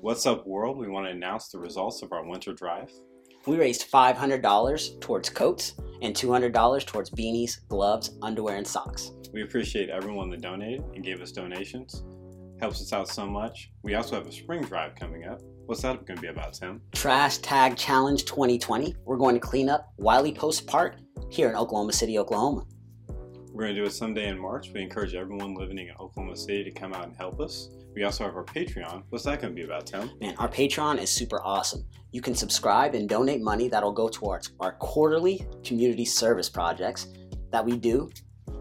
[0.00, 0.78] What's up, world?
[0.78, 2.88] We want to announce the results of our winter drive.
[3.46, 9.10] We raised $500 towards coats and $200 towards beanies, gloves, underwear, and socks.
[9.32, 12.04] We appreciate everyone that donated and gave us donations.
[12.60, 13.72] Helps us out so much.
[13.82, 15.40] We also have a spring drive coming up.
[15.66, 16.80] What's that going to be about, Tim?
[16.92, 18.94] Trash Tag Challenge 2020.
[19.04, 20.94] We're going to clean up Wiley Post Park
[21.28, 22.64] here in Oklahoma City, Oklahoma.
[23.58, 24.70] We're going to do it someday in March.
[24.72, 27.70] We encourage everyone living in Oklahoma City to come out and help us.
[27.92, 29.02] We also have our Patreon.
[29.08, 30.12] What's that going to be about, Tim?
[30.20, 31.84] Man, our Patreon is super awesome.
[32.12, 37.08] You can subscribe and donate money that'll go towards our quarterly community service projects
[37.50, 38.08] that we do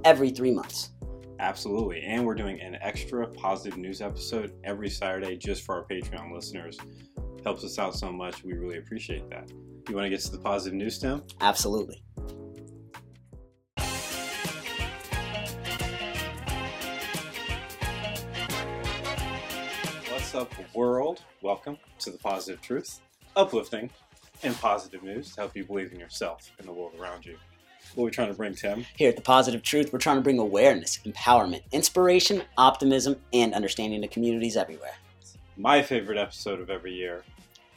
[0.04, 0.94] every three months.
[1.40, 2.02] Absolutely.
[2.02, 6.76] And we're doing an extra positive news episode every Saturday just for our Patreon listeners.
[7.44, 8.44] Helps us out so much.
[8.44, 9.52] We really appreciate that.
[9.90, 11.22] You want to get to the positive news, Tim?
[11.40, 12.04] Absolutely.
[20.28, 21.22] What's up, world?
[21.42, 23.00] Welcome to the Positive Truth,
[23.38, 23.90] uplifting
[24.44, 27.38] and positive news to help you believe in yourself and the world around you.
[27.96, 28.86] What are we trying to bring, Tim?
[28.98, 34.02] Here at The Positive Truth, we're trying to bring awareness, empowerment, inspiration, optimism, and understanding
[34.02, 34.96] to communities everywhere.
[35.56, 37.24] My favorite episode of every year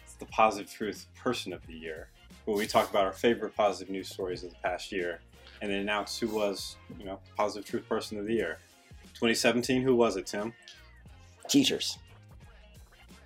[0.04, 2.08] is the Positive Truth Person of the Year,
[2.46, 5.20] where we talk about our favorite positive news stories of the past year
[5.62, 8.58] and then announce who was, you know, Positive Truth Person of the Year.
[9.14, 10.52] 2017, who was it, Tim?
[11.46, 11.96] Teachers.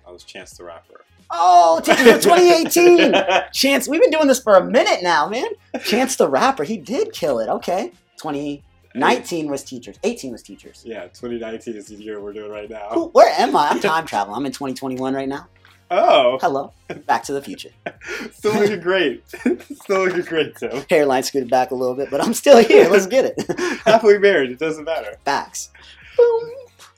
[0.05, 1.01] That was Chance the Rapper.
[1.31, 3.13] Oh, Teachers 2018!
[3.51, 5.47] Chance, we've been doing this for a minute now, man.
[5.83, 7.49] Chance the Rapper, he did kill it.
[7.49, 7.91] Okay.
[8.17, 9.97] 2019 was Teachers.
[10.03, 10.83] 18 was Teachers.
[10.85, 12.91] Yeah, 2019 is the year we're doing right now.
[12.95, 13.69] Ooh, where am I?
[13.69, 14.37] I'm time traveling.
[14.37, 15.47] I'm in 2021 right now.
[15.91, 16.71] Oh, Hello.
[17.05, 17.69] Back to the future.
[18.31, 19.23] still looking great.
[19.29, 20.83] still looking great, Tim.
[20.89, 22.89] Hairline scooted back a little bit, but I'm still here.
[22.89, 23.59] Let's get it.
[23.85, 25.17] Halfway married, it doesn't matter.
[25.25, 25.69] Facts.
[26.17, 26.51] Boom.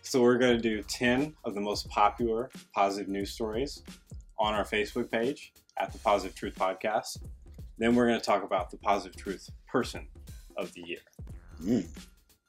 [0.07, 3.83] So we're going to do 10 of the most popular positive news stories
[4.39, 7.17] on our Facebook page at the Positive Truth Podcast.
[7.77, 10.07] Then we're going to talk about the Positive Truth Person
[10.55, 10.99] of the Year.
[11.61, 11.87] Mm.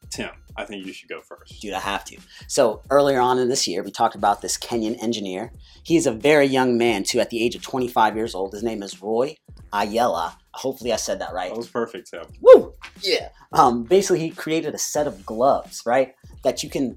[0.09, 1.61] Tim, I think you should go first.
[1.61, 2.17] Dude, I have to.
[2.47, 5.53] So earlier on in this year, we talked about this Kenyan engineer.
[5.83, 8.53] He is a very young man, too, at the age of 25 years old.
[8.53, 9.35] His name is Roy
[9.73, 10.35] Allela.
[10.55, 11.51] Hopefully, I said that right.
[11.51, 12.23] That was perfect, Tim.
[12.41, 12.73] Woo!
[13.03, 13.31] Yeah.
[13.53, 16.15] Um, basically, he created a set of gloves, right,
[16.45, 16.97] that you can,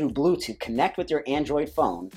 [0.00, 2.10] through Bluetooth, connect with your Android phone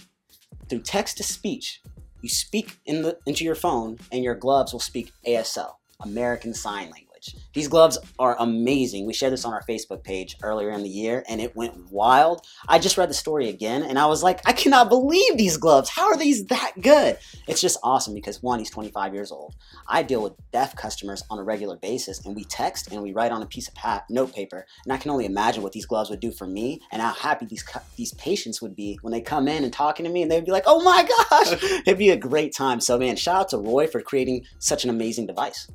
[0.69, 1.81] through text to speech.
[2.21, 6.89] You speak in the into your phone, and your gloves will speak ASL, American Sign
[6.89, 7.12] Language.
[7.53, 9.05] These gloves are amazing.
[9.05, 12.45] We shared this on our Facebook page earlier in the year, and it went wild.
[12.67, 15.89] I just read the story again, and I was like, I cannot believe these gloves.
[15.89, 17.17] How are these that good?
[17.47, 19.55] It's just awesome because one, he's 25 years old.
[19.87, 23.31] I deal with deaf customers on a regular basis, and we text and we write
[23.31, 24.65] on a piece of pa- note paper.
[24.83, 27.45] And I can only imagine what these gloves would do for me, and how happy
[27.45, 30.31] these cu- these patients would be when they come in and talking to me, and
[30.31, 32.79] they'd be like, "Oh my gosh!" It'd be a great time.
[32.79, 35.67] So, man, shout out to Roy for creating such an amazing device.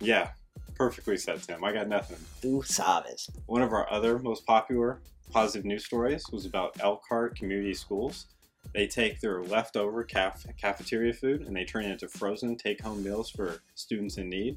[0.00, 0.30] Yeah,
[0.78, 1.64] perfectly said, Tim.
[1.64, 2.18] I got nothing.
[2.40, 3.28] Tu sabes.
[3.46, 5.00] One of our other most popular
[5.30, 8.26] positive news stories was about Elkhart Community Schools.
[8.72, 13.02] They take their leftover caf- cafeteria food and they turn it into frozen take home
[13.02, 14.56] meals for students in need.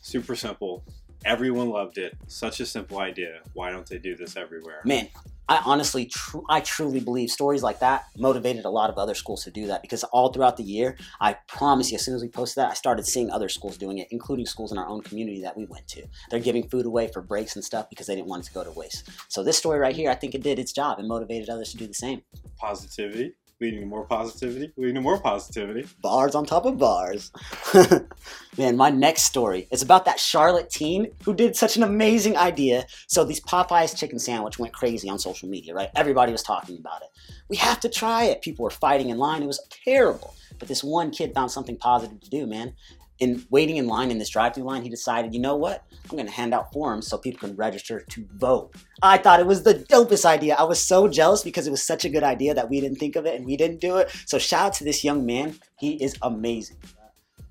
[0.00, 0.82] Super simple.
[1.26, 2.16] Everyone loved it.
[2.28, 3.40] Such a simple idea.
[3.52, 4.80] Why don't they do this everywhere?
[4.84, 5.08] Man,
[5.50, 9.42] I honestly, tr- I truly believe stories like that motivated a lot of other schools
[9.42, 12.28] to do that because all throughout the year, I promise you, as soon as we
[12.28, 15.42] posted that, I started seeing other schools doing it, including schools in our own community
[15.42, 16.06] that we went to.
[16.30, 18.62] They're giving food away for breaks and stuff because they didn't want it to go
[18.62, 19.10] to waste.
[19.26, 21.78] So this story right here, I think it did its job and motivated others to
[21.78, 22.22] do the same.
[22.56, 25.86] Positivity, leading to more positivity, leading to more positivity.
[26.00, 27.30] Bars on top of bars.
[28.58, 32.86] Man, my next story is about that Charlotte teen who did such an amazing idea.
[33.06, 35.90] So these Popeyes chicken sandwich went crazy on social media, right?
[35.94, 37.08] Everybody was talking about it.
[37.48, 38.40] We have to try it.
[38.40, 39.42] People were fighting in line.
[39.42, 40.34] It was terrible.
[40.58, 42.74] But this one kid found something positive to do, man.
[43.20, 45.84] In waiting in line in this drive-through line, he decided, you know what?
[46.10, 48.74] I'm gonna hand out forms so people can register to vote.
[49.02, 50.56] I thought it was the dopest idea.
[50.58, 53.16] I was so jealous because it was such a good idea that we didn't think
[53.16, 54.10] of it and we didn't do it.
[54.26, 55.58] So shout out to this young man.
[55.78, 56.78] He is amazing.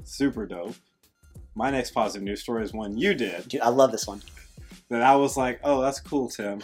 [0.04, 0.76] Super dope.
[1.56, 4.22] My next positive news story is one you did Dude, I love this one.
[4.90, 6.62] that I was like, oh, that's cool, Tim.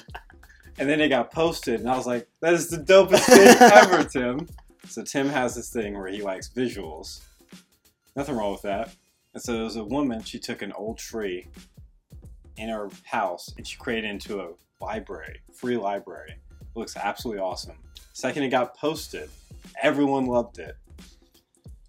[0.78, 4.04] And then it got posted, and I was like, that is the dopest thing ever,
[4.04, 4.48] Tim.
[4.88, 7.22] So Tim has this thing where he likes visuals.
[8.16, 8.90] Nothing wrong with that.
[9.34, 11.48] And so there was a woman, she took an old tree
[12.58, 16.32] in her house and she created it into a library, free library.
[16.32, 17.76] It looks absolutely awesome.
[18.14, 19.30] Second, it got posted.
[19.82, 20.78] Everyone loved it.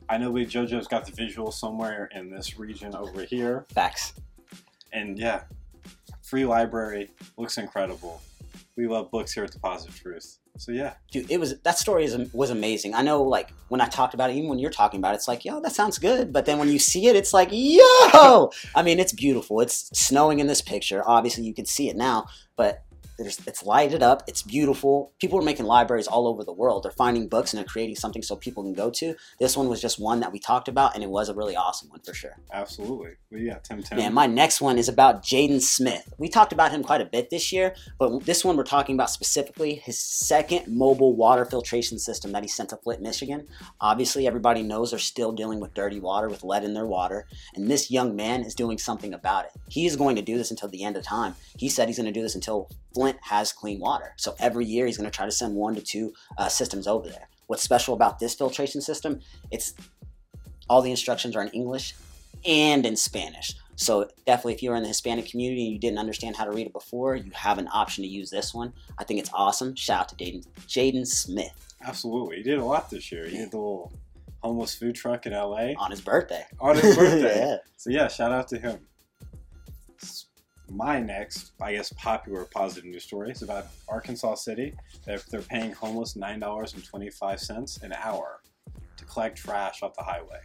[0.09, 3.67] I know we JoJo's got the visual somewhere in this region over here.
[3.73, 4.15] Facts.
[4.93, 5.43] And yeah,
[6.23, 8.21] free library looks incredible.
[8.77, 10.39] We love books here at the Positive Truth.
[10.59, 12.95] So yeah, dude it was that story is, was amazing.
[12.95, 15.29] I know like when i talked about it even when you're talking about it it's
[15.29, 16.33] like yo that sounds good.
[16.33, 18.51] But then when you see it it's like yo!
[18.75, 19.61] I mean it's beautiful.
[19.61, 21.03] It's snowing in this picture.
[21.07, 22.27] Obviously you can see it now.
[22.57, 22.85] But
[23.19, 26.93] there's, it's lighted up it's beautiful people are making libraries all over the world they're
[26.93, 29.99] finding books and they're creating something so people can go to this one was just
[29.99, 33.13] one that we talked about and it was a really awesome one for sure absolutely.
[33.31, 33.99] Well, yeah, Tim Tim.
[33.99, 36.13] Man, my next one is about Jaden Smith.
[36.19, 39.11] We talked about him quite a bit this year, but this one we're talking about
[39.11, 43.47] specifically his second mobile water filtration system that he sent to Flint, Michigan.
[43.81, 47.71] Obviously, everybody knows they're still dealing with dirty water, with lead in their water, and
[47.71, 49.51] this young man is doing something about it.
[49.69, 51.35] He is going to do this until the end of time.
[51.57, 54.15] He said he's going to do this until Flint has clean water.
[54.17, 57.09] So every year he's going to try to send one to two uh, systems over
[57.09, 57.29] there.
[57.47, 59.21] What's special about this filtration system?
[59.51, 59.75] It's
[60.69, 61.95] all the instructions are in English
[62.45, 63.55] and in Spanish.
[63.77, 66.67] So definitely, if you're in the Hispanic community and you didn't understand how to read
[66.67, 68.73] it before, you have an option to use this one.
[68.99, 69.75] I think it's awesome.
[69.77, 73.27] Shout out to Jaden Jaden Smith Absolutely, he did a lot this year.
[73.27, 73.93] He did the little
[74.43, 76.45] homeless food truck in LA on his birthday.
[76.61, 77.39] on his birthday.
[77.39, 77.57] yeah.
[77.77, 78.79] So yeah, shout out to him.
[80.71, 84.75] My next, I guess, popular positive news story is about Arkansas City.
[85.05, 88.41] They're, they're paying homeless nine dollars and twenty five cents an hour
[88.97, 90.41] to collect trash off the highway.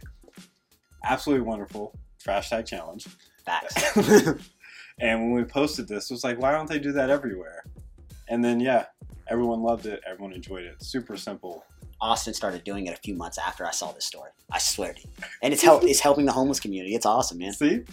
[1.04, 3.06] Absolutely wonderful trash tag challenge.
[3.44, 3.74] Facts.
[5.00, 7.64] And when we posted this, it was like, why don't they do that everywhere?
[8.28, 8.86] And then yeah,
[9.28, 10.00] everyone loved it.
[10.06, 10.82] Everyone enjoyed it.
[10.82, 11.64] Super simple.
[12.00, 14.30] Austin started doing it a few months after I saw this story.
[14.50, 15.08] I swear to you.
[15.42, 16.94] And it's help it's helping the homeless community.
[16.94, 17.52] It's awesome, man.
[17.52, 17.84] See,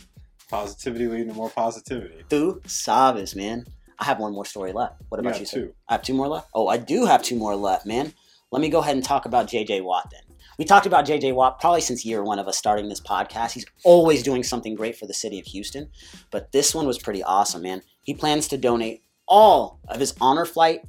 [0.50, 2.24] positivity leading to more positivity.
[2.30, 3.66] Thu Sabes, man.
[4.00, 5.02] I have one more story left.
[5.10, 5.46] What about you?
[5.46, 5.60] sir?
[5.60, 5.74] two.
[5.88, 6.50] I have two more left.
[6.54, 8.14] Oh, I do have two more left, man.
[8.52, 10.22] Let me go ahead and talk about JJ Watt then.
[10.58, 13.52] We talked about JJ Watt probably since year one of us starting this podcast.
[13.52, 15.90] He's always doing something great for the city of Houston,
[16.32, 17.82] but this one was pretty awesome, man.
[18.04, 20.82] He plans to donate all of his honor flight,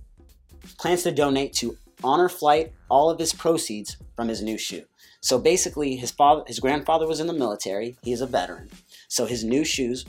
[0.78, 4.84] plans to donate to honor flight all of his proceeds from his new shoe.
[5.20, 7.96] So basically, his father, his grandfather was in the military.
[8.02, 8.70] He is a veteran.
[9.10, 10.06] So his new shoes,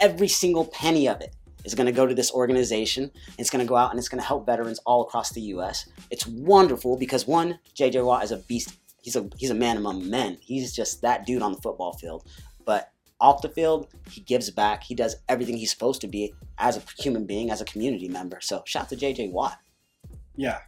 [0.00, 1.34] every single penny of it
[1.64, 3.12] is going to go to this organization.
[3.38, 5.88] It's going to go out and it's going to help veterans all across the U.S.
[6.10, 8.02] It's wonderful because one, J.J.
[8.02, 8.76] Watt is a beast.
[9.00, 10.38] He's a he's a man among men.
[10.40, 12.28] He's just that dude on the football field.
[12.64, 12.90] But
[13.20, 14.82] off the field, he gives back.
[14.82, 18.40] He does everything he's supposed to be as a human being, as a community member.
[18.40, 19.28] So shout out to J.J.
[19.28, 19.56] Watt.
[20.34, 20.58] Yeah,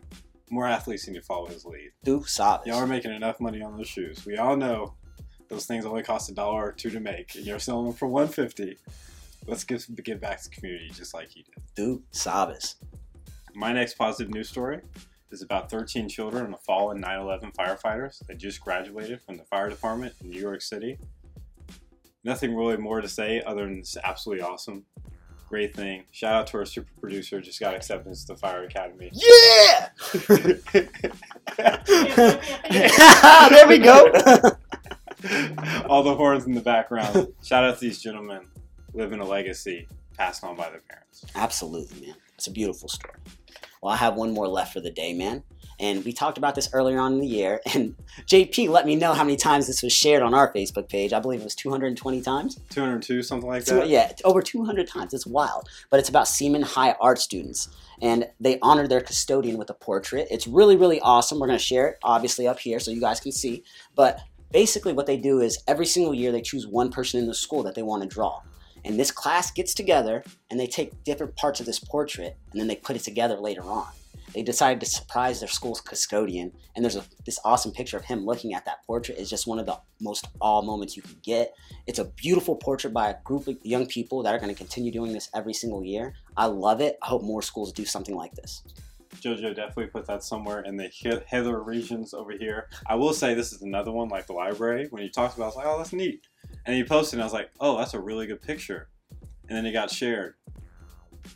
[0.49, 1.91] more athletes need to follow his lead.
[2.05, 2.67] Thu Sabes.
[2.67, 4.25] Y'all are making enough money on those shoes.
[4.25, 4.95] We all know
[5.49, 8.09] those things only cost a dollar or two to make, and you're selling them for
[8.09, 8.79] one fifty.
[9.47, 11.63] Let's give give back to the community just like you did.
[11.75, 12.77] Thu Sabes.
[13.55, 14.81] My next positive news story
[15.31, 19.69] is about 13 children and the fallen 9/11 firefighters that just graduated from the fire
[19.69, 20.99] department in New York City.
[22.25, 24.85] Nothing really more to say other than it's absolutely awesome.
[25.49, 26.05] Great thing.
[26.11, 29.11] Shout out to our super producer, just got acceptance to the Fire Academy.
[29.15, 29.89] Yeah!
[33.51, 34.13] there we go.
[35.89, 37.29] All the horns in the background.
[37.43, 38.47] Shout out to these gentlemen
[38.95, 41.25] living a legacy passed on by their parents.
[41.35, 42.17] Absolutely, man.
[42.35, 43.15] It's a beautiful story.
[43.83, 45.43] Well, I have one more left for the day, man.
[45.81, 47.95] And we talked about this earlier on in the year, and
[48.27, 51.13] JP let me know how many times this was shared on our Facebook page.
[51.13, 52.59] I believe it was 220 times.
[52.71, 53.89] 202, something like that.
[53.89, 55.15] yeah, over 200 times.
[55.15, 55.69] It's wild.
[55.89, 57.69] But it's about Seaman High art students.
[58.03, 60.27] And they honored their custodian with a portrait.
[60.33, 61.39] It's really, really awesome.
[61.39, 63.63] We're going to share it, obviously, up here so you guys can see.
[63.95, 64.21] But
[64.53, 67.63] basically, what they do is every single year they choose one person in the school
[67.63, 68.41] that they want to draw.
[68.85, 72.69] And this class gets together and they take different parts of this portrait and then
[72.69, 73.89] they put it together later on.
[74.35, 78.27] They decided to surprise their school's custodian, and there's a, this awesome picture of him
[78.27, 79.19] looking at that portrait.
[79.19, 81.55] Is just one of the most awe moments you can get.
[81.87, 84.93] It's a beautiful portrait by a group of young people that are going to continue
[84.93, 86.15] doing this every single year.
[86.37, 86.99] I love it.
[87.03, 88.63] I hope more schools do something like this.
[89.21, 90.91] JoJo definitely put that somewhere in the
[91.27, 92.69] Heather regions over here.
[92.87, 94.89] I will say this is another one like the library.
[94.91, 96.27] When you talked about, it, I was like, oh, that's neat.
[96.67, 98.89] And you posted, and I was like, oh, that's a really good picture.
[99.49, 100.35] And then it got shared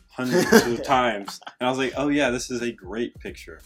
[0.09, 3.61] hundreds of times, and I was like, oh yeah, this is a great picture.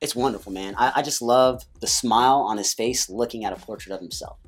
[0.00, 0.74] It's wonderful, man.
[0.78, 4.38] I, I just love the smile on his face looking at a portrait of himself.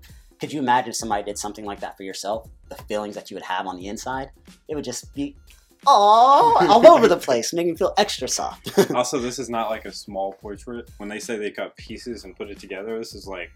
[0.41, 2.49] Could you imagine if somebody did something like that for yourself?
[2.69, 4.31] The feelings that you would have on the inside?
[4.67, 5.37] It would just be,
[5.87, 8.71] oh, all over the place, making me feel extra soft.
[8.95, 10.91] Also, this is not like a small portrait.
[10.99, 13.51] When they say they cut pieces and put it together, this is like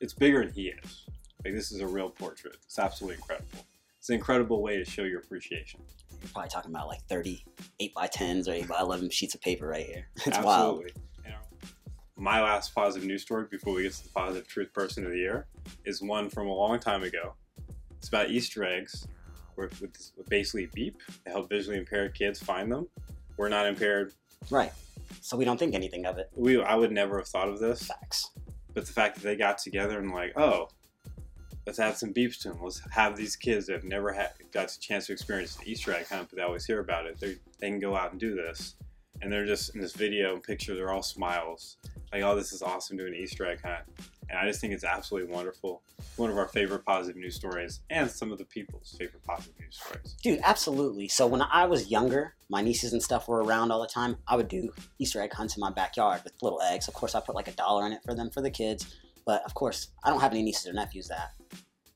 [0.00, 1.06] it's bigger than he is.
[1.44, 2.56] Like this is a real portrait.
[2.64, 3.66] It's absolutely incredible.
[3.98, 5.80] It's an incredible way to show your appreciation.
[6.20, 7.44] You're probably talking about like 30
[7.80, 10.08] 8 by 10s or 8 by 11 sheets of paper right here.
[10.26, 10.80] It's wild.
[10.80, 11.02] Absolutely.
[11.24, 11.68] You know,
[12.16, 15.18] my last positive news story before we get to the positive truth person of the
[15.18, 15.46] year
[15.84, 17.34] is one from a long time ago.
[17.98, 19.06] It's about Easter eggs,
[19.68, 19.80] with,
[20.16, 22.88] with basically beep to help visually impaired kids find them.
[23.36, 24.12] We're not impaired.
[24.50, 24.72] Right.
[25.20, 26.30] So we don't think anything of it.
[26.34, 28.30] We I would never have thought of this, Facts.
[28.74, 30.68] but the fact that they got together and like, oh,
[31.66, 32.58] let's add some beeps to them.
[32.62, 35.92] Let's have these kids that have never had got a chance to experience the Easter
[35.92, 37.18] egg hunt, but they always hear about it.
[37.20, 38.76] They they can go out and do this,
[39.20, 40.74] and they're just in this video and picture.
[40.74, 41.76] They're all smiles,
[42.12, 43.84] like, oh, this is awesome doing an Easter egg hunt,
[44.30, 45.82] and I just think it's absolutely wonderful.
[46.16, 49.78] One of our favorite positive news stories, and some of the people's favorite positive news
[49.78, 50.16] stories.
[50.22, 51.08] Dude, absolutely.
[51.08, 54.16] So when I was younger, my nieces and stuff were around all the time.
[54.28, 56.88] I would do Easter egg hunts in my backyard with little eggs.
[56.88, 58.94] Of course, I put like a dollar in it for them for the kids.
[59.26, 61.32] But of course, I don't have any nieces or nephews that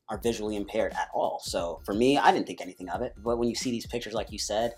[0.09, 1.39] are visually impaired at all.
[1.43, 3.13] So for me, I didn't think anything of it.
[3.17, 4.75] But when you see these pictures, like you said,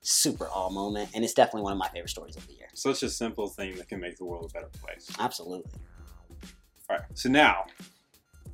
[0.00, 2.68] super all moment, and it's definitely one of my favorite stories of the year.
[2.74, 5.10] Such a simple thing that can make the world a better place.
[5.18, 5.70] Absolutely.
[6.90, 7.06] All right.
[7.14, 7.66] So now,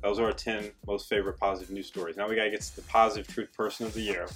[0.01, 2.17] those are our 10 most favorite positive news stories.
[2.17, 4.27] Now we got to get to the positive truth person of the year.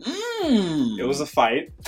[0.00, 0.98] Mmm.
[0.98, 1.72] It was a fight.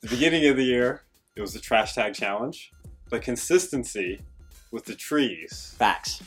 [0.00, 1.02] the beginning of the year,
[1.36, 2.72] it was the trash tag challenge.
[3.10, 4.20] But consistency
[4.70, 6.22] with the trees Facts.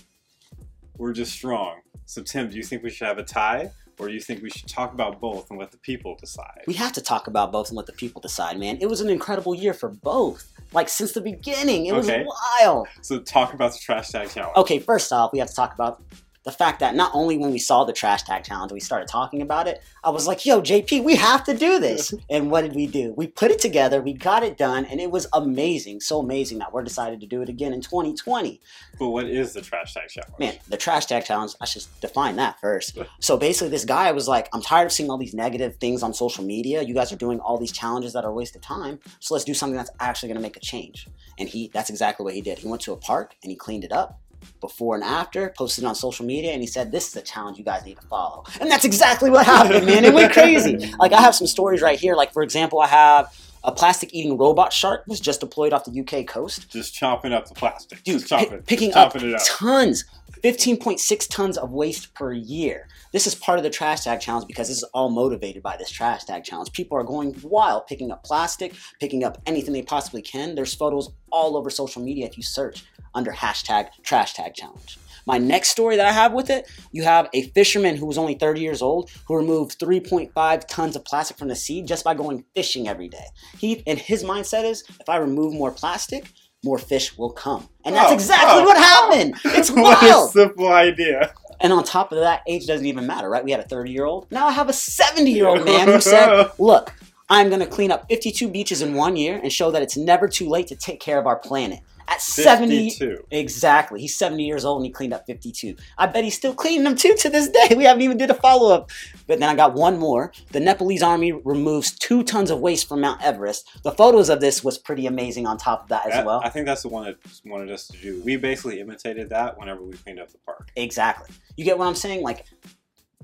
[0.98, 1.82] We're just strong.
[2.06, 3.72] So, Tim, do you think we should have a tie?
[4.02, 6.64] Or do you think we should talk about both and let the people decide?
[6.66, 8.80] We have to talk about both and let the people decide, man.
[8.82, 10.52] It was an incredible year for both.
[10.74, 12.26] Like since the beginning, it was Okay.
[12.60, 12.88] wild.
[13.02, 14.58] So, talk about the trash tag challenge.
[14.58, 16.02] Okay, first off, we have to talk about
[16.44, 19.42] the fact that not only when we saw the trash tag challenge, we started talking
[19.42, 19.82] about it.
[20.04, 23.14] I was like, "Yo, JP, we have to do this." and what did we do?
[23.16, 26.02] We put it together, we got it done, and it was amazing.
[26.02, 28.60] So amazing that we're decided to do it again in 2020.
[28.98, 30.40] But what is the trash tag challenge?
[30.40, 32.98] Man, the trash tag challenge, I should define that first.
[33.20, 36.14] So basically, this guy was like, I'm tired of seeing all these negative things on
[36.14, 36.82] social media.
[36.82, 39.00] You guys are doing all these challenges that are a waste of time.
[39.20, 41.08] So let's do something that's actually going to make a change.
[41.38, 42.60] And he, that's exactly what he did.
[42.60, 44.20] He went to a park and he cleaned it up
[44.60, 47.64] before and after, posted on social media, and he said, This is a challenge you
[47.64, 48.44] guys need to follow.
[48.60, 50.06] And that's exactly what happened, man.
[50.06, 50.92] It went crazy.
[51.00, 52.16] Like, I have some stories right here.
[52.16, 56.00] Like, for example, I have a plastic eating robot shark was just deployed off the
[56.00, 56.70] UK coast.
[56.70, 58.04] Just chopping up the plastic.
[58.04, 59.42] Dude, just chopping, picking just up chopping it up.
[59.46, 60.06] tons,
[60.44, 62.88] 15.6 tons of waste per year.
[63.14, 65.92] This is part of the trash tag challenge because this is all motivated by this
[65.92, 66.72] trash tag challenge.
[66.72, 70.56] People are going wild picking up plastic, picking up anything they possibly can.
[70.56, 74.98] There's photos all over social media if you search under hashtag trash tag challenge.
[75.28, 78.34] My next story that I have with it, you have a fisherman who was only
[78.34, 82.44] 30 years old who removed 3.5 tons of plastic from the sea just by going
[82.56, 83.26] fishing every day.
[83.60, 86.32] He and his mindset is if I remove more plastic,
[86.64, 87.68] more fish will come.
[87.84, 89.36] And that's Oh, exactly oh, what happened.
[89.46, 90.32] It's what a wild.
[90.32, 91.34] simple idea.
[91.60, 93.44] And on top of that, age doesn't even matter, right?
[93.44, 94.28] We had a 30 year old.
[94.32, 96.94] Now I have a 70 year old man who said, Look,
[97.30, 100.28] I'm going to clean up 52 beaches in one year and show that it's never
[100.28, 101.80] too late to take care of our planet.
[102.08, 104.02] At 70, exactly.
[104.02, 105.76] He's 70 years old and he cleaned up 52.
[105.98, 107.76] I bet he's still cleaning them too to this day.
[107.82, 108.92] We haven't even did a follow up.
[109.28, 110.32] But then I got one more.
[110.52, 113.84] The Nepalese army removes two tons of waste from Mount Everest.
[113.84, 116.42] The photos of this was pretty amazing on top of that as That- well.
[116.44, 118.22] I think that's the one that wanted us to do.
[118.24, 120.70] We basically imitated that whenever we cleaned up the park.
[120.76, 121.34] Exactly.
[121.56, 122.22] You get what I'm saying?
[122.24, 122.46] Like,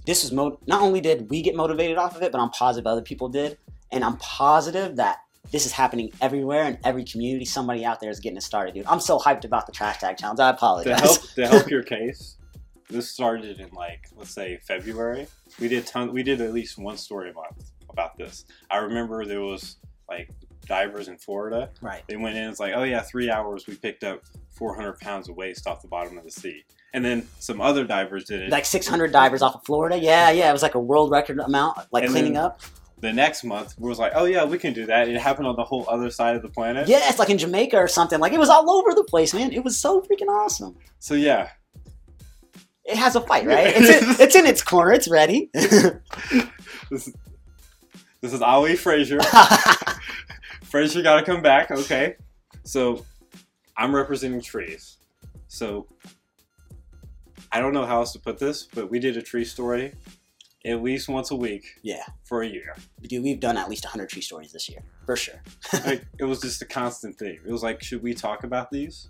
[0.06, 2.88] this is mo- not only did we get motivated off of it, but I'm positive
[2.88, 3.58] other people did,
[3.92, 5.18] and I'm positive that
[5.52, 7.46] this is happening everywhere in every community.
[7.46, 8.86] Somebody out there is getting it started, dude.
[8.88, 10.40] I'm so hyped about the trash tag challenge.
[10.40, 11.00] I apologize.
[11.00, 12.38] To help to help your case,
[12.90, 15.28] this started in like let's say February.
[15.60, 16.14] We did ton.
[16.14, 17.56] We did at least one story about
[17.90, 18.46] about this.
[18.70, 19.78] I remember there was
[20.10, 20.30] like
[20.66, 21.70] divers in Florida.
[21.82, 22.04] right.
[22.08, 22.50] They went in.
[22.50, 23.66] It's like, oh yeah, three hours.
[23.68, 24.24] We picked up
[24.58, 26.64] 400 pounds of waste off the bottom of the sea.
[26.94, 28.50] And then some other divers did it.
[28.50, 29.98] Like 600 divers off of Florida.
[29.98, 30.50] Yeah, yeah.
[30.50, 32.62] It was like a world record amount, like And cleaning then- up.
[33.00, 35.08] The next month, we was like, oh yeah, we can do that.
[35.08, 36.88] It happened on the whole other side of the planet.
[36.88, 38.20] Yeah, it's like in Jamaica or something.
[38.20, 39.52] Like it was all over the place, man.
[39.54, 40.76] It was so freaking awesome.
[41.00, 41.50] So yeah,
[42.86, 43.68] It has a fight, right?
[43.78, 44.92] It's in, it's in its corner.
[44.94, 45.50] It's ready.
[45.54, 45.94] this
[46.92, 47.14] is
[48.22, 49.20] this is Ali Frazier.
[50.64, 51.70] Frazier got to come back.
[51.70, 52.16] Okay,
[52.64, 53.06] so
[53.78, 54.98] I'm representing trees.
[55.48, 55.88] So
[57.52, 59.94] I don't know how else to put this, but we did a tree story
[60.68, 62.76] at least once a week yeah, for a year.
[63.04, 65.42] dude, we've done at least 100 tree stories this year, for sure.
[65.86, 67.40] like it was just a constant thing.
[67.46, 69.10] It was like, should we talk about these?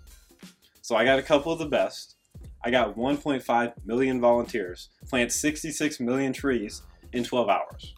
[0.82, 2.16] So I got a couple of the best.
[2.64, 7.94] I got 1.5 million volunteers plant 66 million trees in 12 hours.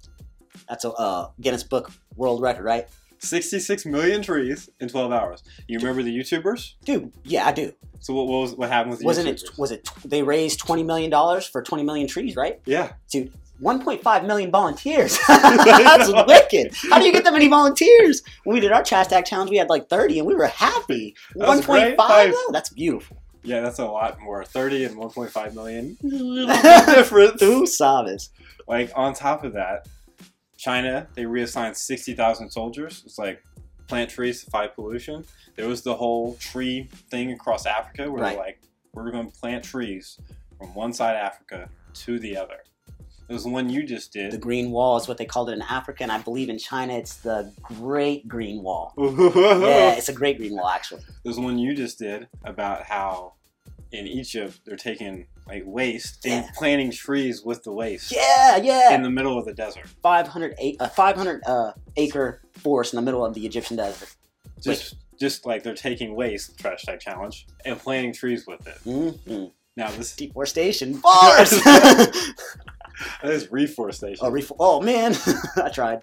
[0.68, 2.88] That's a uh, Guinness Book World Record, right?
[3.20, 5.42] 66 million trees in 12 hours.
[5.66, 6.74] You remember the YouTubers?
[6.84, 7.72] Dude, yeah, I do.
[8.00, 9.42] So what, what was what happened with the Wasn't YouTubers?
[9.42, 9.58] it?
[9.58, 9.90] Was it?
[10.04, 12.60] They raised 20 million dollars for 20 million trees, right?
[12.64, 15.18] yeah, Dude, 1.5 million volunteers.
[15.28, 16.74] That's wicked.
[16.90, 18.22] How do you get that many volunteers?
[18.44, 21.14] When we did our trash tag challenge, we had like 30, and we were happy.
[21.36, 21.96] 1.5 great.
[22.52, 23.22] that's beautiful.
[23.42, 24.44] yeah, that's a lot more.
[24.44, 27.38] 30 and 1.5 million, bit different.
[27.40, 28.30] Tú sabes.
[28.68, 29.88] Like on top of that,
[30.56, 33.02] China they reassigned 60,000 soldiers.
[33.06, 33.42] It's like
[33.88, 35.24] plant trees to fight pollution.
[35.56, 38.34] There was the whole tree thing across Africa where Right.
[38.36, 38.60] they're like,
[38.92, 40.18] we're going to plant trees
[40.58, 42.58] from one side of Africa to the other.
[43.30, 44.32] It was the one you just did.
[44.32, 44.38] The.
[44.38, 47.14] Green Wall is what they called it in Africa, and I believe in China it's
[47.18, 48.92] the Great Green Wall.
[48.98, 51.02] Yeah, it's a Great Green Wall actually.
[51.22, 53.34] There's one you just did about how
[53.92, 56.50] in Egypt they're taking like waste and Yeah.
[56.56, 58.94] planting trees with the waste Yeah, yeah.
[58.96, 59.86] in the middle of the desert.
[60.02, 64.12] 500 a uh, 500 uh, acre forest in the middle of the Egyptian desert.
[64.60, 68.76] Just just like they're taking waste, trash tag challenge, and planting trees with it.
[68.82, 69.44] hmm
[69.76, 71.52] Now this Deforestation bars.
[73.22, 74.24] that is reforestation.
[74.26, 75.14] oh, ref- oh man,
[75.56, 76.02] I tried.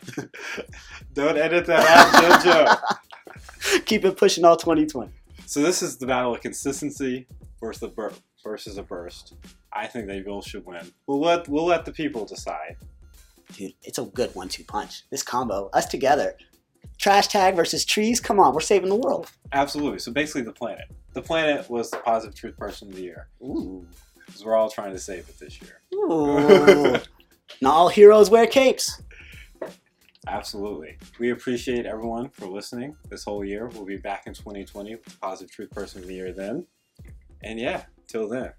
[1.13, 3.85] Don't edit that out, JoJo.
[3.85, 5.11] Keep it pushing all 2020.
[5.45, 7.27] so this is the battle of consistency
[7.59, 8.13] versus the bur-
[8.43, 9.33] versus a burst.
[9.73, 10.91] I think they both should win.
[11.07, 12.77] We'll let we'll let the people decide.
[13.53, 15.03] Dude, it's a good one-two punch.
[15.09, 16.35] This combo, us together,
[16.97, 18.19] trash tag versus trees.
[18.19, 19.31] Come on, we're saving the world.
[19.53, 19.99] Absolutely.
[19.99, 20.85] So basically, the planet.
[21.13, 23.87] The planet was the positive truth person of the year Ooh,
[24.37, 25.81] because we're all trying to save it this year.
[25.95, 26.91] ooh.
[27.61, 29.01] Not all heroes wear capes.
[30.27, 30.97] Absolutely.
[31.19, 33.67] We appreciate everyone for listening this whole year.
[33.73, 36.67] We'll be back in 2020 with the positive truth person of the year then.
[37.43, 38.51] And yeah, till then,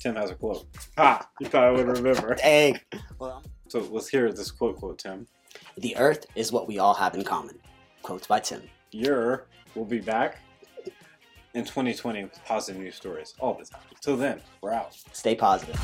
[0.00, 0.66] Tim has a quote.
[0.98, 1.26] Ha!
[1.40, 2.34] You thought I would remember.
[2.42, 2.78] Dang.
[3.18, 5.26] Well, So let's hear this quote, quote, Tim.
[5.78, 7.56] the Earth is what we all have in common.
[8.02, 8.62] Quotes by Tim.
[8.90, 10.40] Your will be back
[11.54, 13.82] in 2020 with positive news stories all the time.
[14.00, 14.96] Till then, we're out.
[15.12, 15.76] Stay positive.